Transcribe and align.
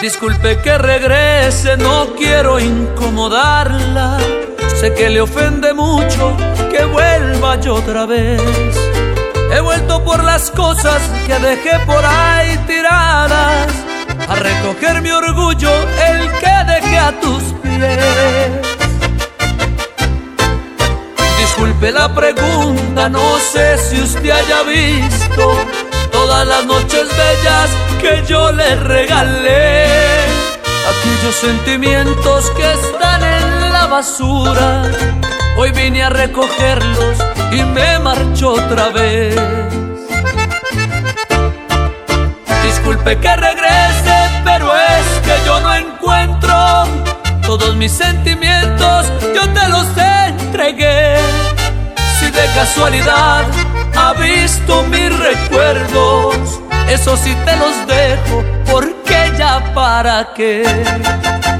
Disculpe 0.00 0.60
que 0.60 0.76
regrese, 0.76 1.76
no 1.78 2.14
quiero 2.16 2.60
incomodarla. 2.60 4.18
Sé 4.78 4.92
que 4.92 5.08
le 5.08 5.22
ofende 5.22 5.72
mucho 5.72 6.36
que 6.70 6.84
vuelva 6.84 7.58
yo 7.60 7.76
otra 7.76 8.04
vez. 8.04 8.40
He 9.50 9.60
vuelto 9.60 10.04
por 10.04 10.22
las 10.22 10.50
cosas 10.50 11.00
que 11.26 11.38
dejé 11.38 11.78
por 11.86 12.04
ahí 12.04 12.58
tiradas, 12.66 13.68
a 14.28 14.34
recoger 14.34 15.00
mi 15.00 15.10
orgullo, 15.10 15.70
el 16.06 16.30
que 16.40 16.72
dejé 16.74 16.98
a 16.98 17.20
tus 17.20 17.42
pies. 17.62 18.76
Disculpe 21.38 21.90
la 21.90 22.14
pregunta, 22.14 23.08
no 23.08 23.38
sé 23.38 23.78
si 23.78 24.02
usted 24.02 24.30
haya 24.30 24.62
visto 24.62 25.56
todas 26.12 26.46
las 26.46 26.66
noches 26.66 27.08
bellas 27.16 27.70
que 28.00 28.24
yo 28.26 28.52
le 28.52 28.76
regalé. 28.76 29.86
Aquellos 30.90 31.34
sentimientos 31.34 32.50
que 32.50 32.72
están 32.72 33.22
en 33.22 33.72
la 33.72 33.86
basura, 33.86 34.82
hoy 35.56 35.70
vine 35.72 36.04
a 36.04 36.10
recogerlos 36.10 37.16
y 37.52 37.62
me 37.62 37.98
marcho 37.98 38.52
otra 38.52 38.88
vez. 38.90 39.36
Disculpe 42.64 43.18
que 43.18 43.36
regrese, 43.36 44.16
pero 44.44 44.72
es 44.74 45.06
que 45.24 45.46
yo 45.46 45.60
no 45.60 45.74
encuentro 45.74 46.56
todos 47.46 47.76
mis 47.76 47.92
sentimientos, 47.92 49.06
yo 49.34 49.48
te 49.52 49.68
los 49.68 49.86
entregué. 49.96 51.16
Si 52.18 52.26
de 52.30 52.46
casualidad 52.54 53.44
ha 53.96 54.12
visto 54.14 54.82
mis 54.84 55.16
recuerdos, 55.18 56.05
eso 56.96 57.14
sí 57.14 57.36
te 57.44 57.54
los 57.56 57.86
dejo, 57.86 58.42
porque 58.72 59.30
ya 59.36 59.62
para 59.74 60.32
qué. 60.34 60.64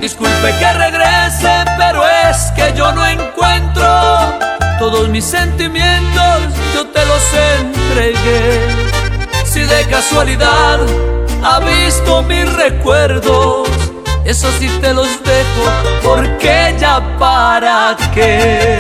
Disculpe 0.01 0.48
que 0.59 0.73
regrese, 0.73 1.65
pero 1.77 2.03
es 2.06 2.53
que 2.56 2.73
yo 2.75 2.91
no 2.93 3.06
encuentro 3.06 3.87
todos 4.78 5.09
mis 5.11 5.25
sentimientos, 5.25 6.39
yo 6.75 6.87
te 6.87 7.05
los 7.05 7.23
entregué. 7.61 8.61
Si 9.45 9.61
de 9.61 9.84
casualidad 9.91 10.81
ha 11.45 11.61
visto 11.61 12.23
mis 12.23 12.50
recuerdos, 12.55 13.69
eso 14.25 14.48
sí 14.59 14.69
te 14.81 14.95
los 14.95 15.09
dejo, 15.23 15.65
porque 16.03 16.75
ya 16.78 17.03
para 17.19 17.95
qué. 18.15 18.78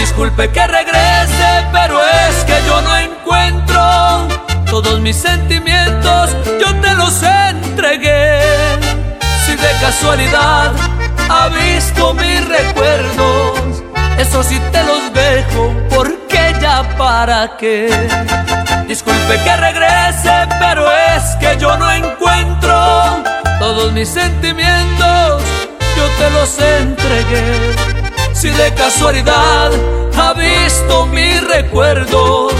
Disculpe 0.00 0.50
que 0.50 0.66
regrese, 0.66 1.66
pero 1.72 2.00
es 2.02 2.44
que 2.44 2.56
yo 2.66 2.80
no 2.80 2.96
encuentro 2.96 4.28
todos 4.70 4.98
mis 5.00 5.16
sentimientos, 5.16 6.30
yo 6.60 6.74
te 6.80 6.94
los 6.94 7.22
entregué. 7.22 8.40
Si 9.44 9.54
de 9.56 9.72
casualidad 9.80 10.72
ha 11.28 11.48
visto 11.48 12.14
mis 12.14 12.48
recuerdos, 12.48 13.82
eso 14.18 14.42
sí 14.42 14.58
te 14.72 14.82
los 14.84 15.12
dejo, 15.12 15.74
porque 15.90 16.54
ya 16.60 16.82
para 16.96 17.56
qué. 17.58 17.88
Disculpe 18.88 19.38
que 19.44 19.56
regrese, 19.56 19.95
mis 23.96 24.08
sentimientos, 24.10 25.42
yo 25.96 26.06
te 26.18 26.30
los 26.30 26.58
entregué. 26.58 27.74
Si 28.34 28.50
de 28.50 28.74
casualidad 28.74 29.70
ha 30.18 30.34
visto 30.34 31.06
mis 31.06 31.42
recuerdos, 31.48 32.52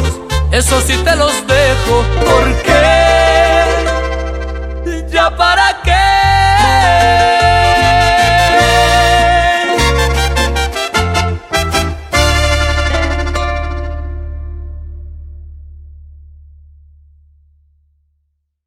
eso 0.51 0.81
sí 0.81 0.97
te 1.05 1.15
los 1.15 1.35
dejo, 1.47 2.05
porque 2.25 2.66